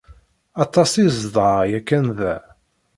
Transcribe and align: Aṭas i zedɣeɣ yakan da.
Aṭas 0.63 0.91
i 1.03 1.05
zedɣeɣ 1.17 1.61
yakan 1.71 2.05
da. 2.17 2.35